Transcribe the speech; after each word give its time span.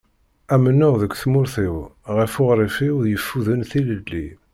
Amennuɣ 0.53 0.95
deg 1.01 1.11
tmurt-iw, 1.21 1.77
ɣef 2.17 2.33
uɣref-iw 2.41 2.95
yeffuden 3.11 3.61
tilelli. 3.69 4.25